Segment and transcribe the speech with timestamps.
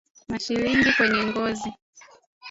[0.29, 1.69] Mashilingi kwenye ngozi